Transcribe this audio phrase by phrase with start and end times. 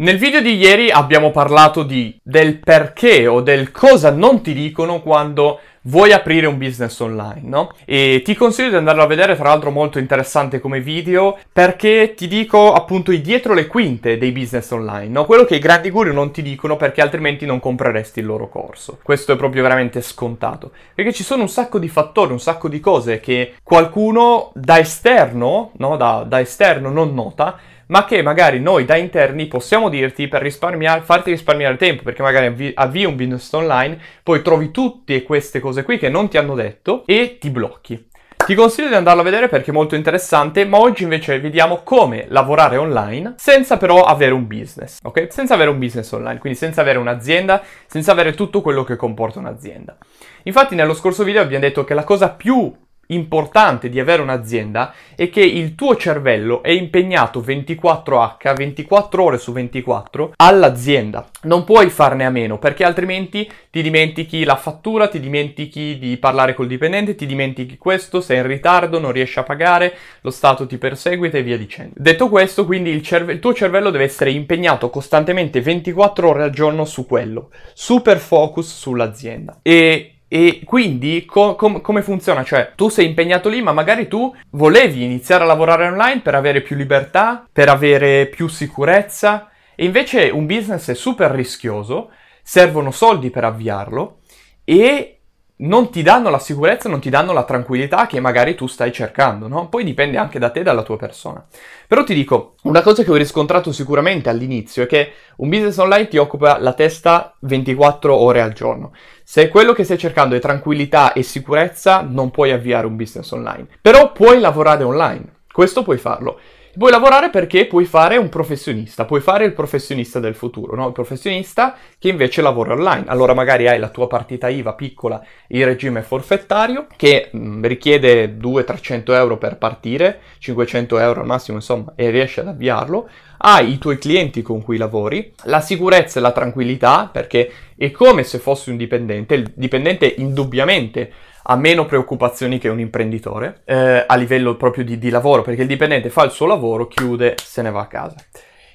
[0.00, 5.00] Nel video di ieri abbiamo parlato di, del perché o del cosa non ti dicono
[5.00, 7.72] quando vuoi aprire un business online, no?
[7.84, 12.28] E ti consiglio di andarlo a vedere, tra l'altro molto interessante come video, perché ti
[12.28, 15.24] dico appunto i dietro le quinte dei business online, no?
[15.24, 19.00] Quello che i grandi guru non ti dicono perché altrimenti non compreresti il loro corso.
[19.02, 22.78] Questo è proprio veramente scontato, perché ci sono un sacco di fattori, un sacco di
[22.78, 25.96] cose che qualcuno da esterno, no?
[25.96, 27.58] Da, da esterno non nota,
[27.88, 32.46] ma che magari noi da interni possiamo dirti per risparmiare, farti risparmiare tempo, perché magari
[32.46, 36.54] avvi, avvii un business online, poi trovi tutte queste cose qui che non ti hanno
[36.54, 38.06] detto e ti blocchi.
[38.48, 42.24] Ti consiglio di andarlo a vedere perché è molto interessante, ma oggi invece vediamo come
[42.28, 45.26] lavorare online senza però avere un business, ok?
[45.30, 49.38] Senza avere un business online, quindi senza avere un'azienda, senza avere tutto quello che comporta
[49.38, 49.98] un'azienda.
[50.44, 52.74] Infatti nello scorso video abbiamo detto che la cosa più
[53.08, 59.52] importante di avere un'azienda è che il tuo cervello è impegnato 24H, 24 ore su
[59.52, 61.28] 24 all'azienda.
[61.42, 66.54] Non puoi farne a meno perché altrimenti ti dimentichi la fattura, ti dimentichi di parlare
[66.54, 70.78] col dipendente, ti dimentichi questo, sei in ritardo, non riesci a pagare, lo Stato ti
[70.78, 71.94] perseguita e via dicendo.
[71.96, 76.50] Detto questo, quindi il, cerve- il tuo cervello deve essere impegnato costantemente 24 ore al
[76.50, 79.60] giorno su quello, super focus sull'azienda.
[79.62, 82.44] E e quindi co- com- come funziona?
[82.44, 86.60] Cioè, tu sei impegnato lì, ma magari tu volevi iniziare a lavorare online per avere
[86.60, 92.10] più libertà, per avere più sicurezza, e invece un business è super rischioso,
[92.42, 94.20] servono soldi per avviarlo
[94.64, 95.17] e
[95.58, 99.48] non ti danno la sicurezza, non ti danno la tranquillità che magari tu stai cercando,
[99.48, 99.68] no?
[99.68, 101.44] Poi dipende anche da te e dalla tua persona.
[101.86, 106.08] Però ti dico, una cosa che ho riscontrato sicuramente all'inizio è che un business online
[106.08, 108.92] ti occupa la testa 24 ore al giorno.
[109.24, 113.66] Se quello che stai cercando è tranquillità e sicurezza, non puoi avviare un business online.
[113.80, 115.36] Però puoi lavorare online.
[115.50, 116.38] Questo puoi farlo.
[116.78, 120.86] Puoi lavorare perché puoi fare un professionista, puoi fare il professionista del futuro, no?
[120.86, 123.06] Il professionista che invece lavora online.
[123.08, 128.36] Allora magari hai la tua partita IVA piccola in regime forfettario che mh, mm, richiede
[128.38, 133.08] 200-300 euro per partire, 500 euro al massimo insomma, e riesci ad avviarlo.
[133.38, 138.22] Hai i tuoi clienti con cui lavori, la sicurezza e la tranquillità perché è come
[138.22, 139.34] se fossi un dipendente.
[139.34, 141.10] Il dipendente indubbiamente
[141.50, 145.68] ha meno preoccupazioni che un imprenditore eh, a livello proprio di, di lavoro, perché il
[145.68, 148.16] dipendente fa il suo lavoro, chiude, se ne va a casa.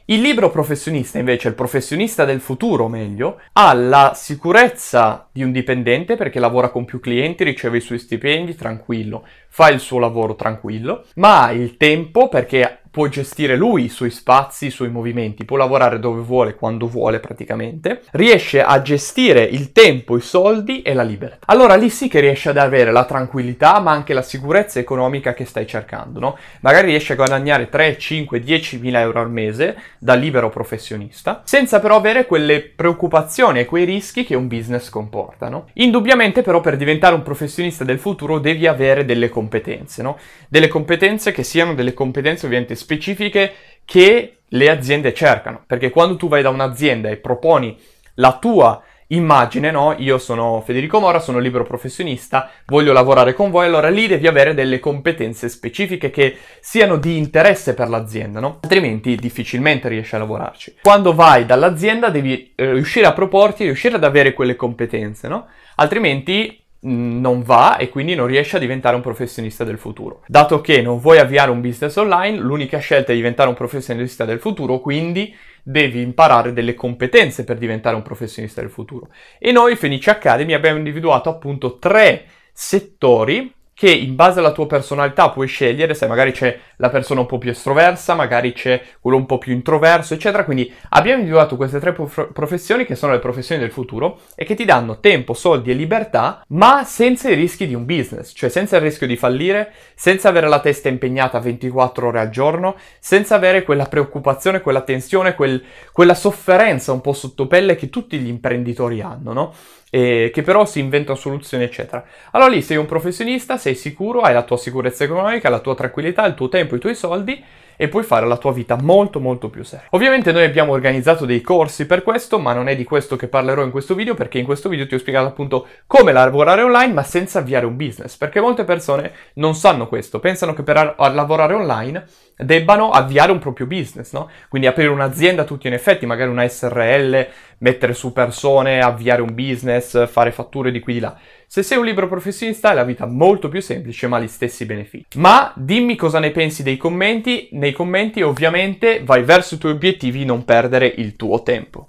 [0.05, 6.17] Il libro professionista, invece, il professionista del futuro, meglio, ha la sicurezza di un dipendente
[6.17, 11.05] perché lavora con più clienti, riceve i suoi stipendi, tranquillo, fa il suo lavoro tranquillo,
[11.15, 15.57] ma ha il tempo perché può gestire lui i suoi spazi, i suoi movimenti, può
[15.57, 21.01] lavorare dove vuole, quando vuole praticamente, riesce a gestire il tempo, i soldi e la
[21.01, 21.47] libertà.
[21.47, 25.43] Allora lì sì che riesce ad avere la tranquillità, ma anche la sicurezza economica che
[25.43, 26.37] stai cercando, no?
[26.59, 31.79] Magari riesce a guadagnare 3, 5, 10 mila euro al mese da libero professionista, senza
[31.79, 35.65] però avere quelle preoccupazioni e quei rischi che un business comporta, no?
[35.73, 40.19] Indubbiamente però per diventare un professionista del futuro devi avere delle competenze, no?
[40.47, 43.53] Delle competenze che siano delle competenze ovviamente specifiche
[43.85, 47.77] che le aziende cercano, perché quando tu vai da un'azienda e proponi
[48.15, 49.95] la tua immagine, no?
[49.97, 54.53] Io sono Federico Mora, sono libero professionista, voglio lavorare con voi, allora lì devi avere
[54.53, 58.59] delle competenze specifiche che siano di interesse per l'azienda, no?
[58.61, 60.75] Altrimenti difficilmente riesci a lavorarci.
[60.81, 65.47] Quando vai dall'azienda devi eh, riuscire a proporti, riuscire ad avere quelle competenze, no?
[65.75, 70.23] Altrimenti non va e quindi non riesci a diventare un professionista del futuro.
[70.27, 74.39] Dato che non vuoi avviare un business online, l'unica scelta è diventare un professionista del
[74.39, 79.09] futuro, quindi devi imparare delle competenze per diventare un professionista del futuro.
[79.39, 85.29] E noi, Fenice Academy, abbiamo individuato appunto tre settori che in base alla tua personalità
[85.29, 89.25] puoi scegliere se magari c'è la persona un po' più estroversa, magari c'è quello un
[89.25, 90.45] po' più introverso, eccetera.
[90.45, 94.55] Quindi abbiamo individuato queste tre prof- professioni che sono le professioni del futuro e che
[94.55, 98.75] ti danno tempo, soldi e libertà, ma senza i rischi di un business, cioè senza
[98.75, 103.63] il rischio di fallire, senza avere la testa impegnata 24 ore al giorno, senza avere
[103.63, 109.33] quella preoccupazione, quella tensione, quel, quella sofferenza un po' sottopelle che tutti gli imprenditori hanno,
[109.33, 109.53] no?
[109.95, 112.03] E che però si inventano soluzioni, eccetera.
[112.31, 116.25] Allora lì sei un professionista, sei sicuro, hai la tua sicurezza economica, la tua tranquillità,
[116.25, 117.39] il tuo tempo, i tuoi soldi
[117.75, 119.87] e puoi fare la tua vita molto molto più seria.
[119.91, 123.63] Ovviamente noi abbiamo organizzato dei corsi per questo, ma non è di questo che parlerò
[123.63, 127.03] in questo video perché in questo video ti ho spiegato appunto come lavorare online ma
[127.03, 132.05] senza avviare un business, perché molte persone non sanno questo, pensano che per lavorare online
[132.35, 134.29] debbano avviare un proprio business, no?
[134.49, 137.27] Quindi aprire un'azienda tutti in effetti, magari una SRL,
[137.59, 141.17] mettere su persone, avviare un business, fare fatture di qui di là.
[141.47, 145.19] Se sei un libero professionista è la vita molto più semplice ma gli stessi benefici.
[145.19, 150.25] Ma dimmi cosa ne pensi dei commenti, nei commenti ovviamente vai verso i tuoi obiettivi,
[150.25, 151.87] non perdere il tuo tempo.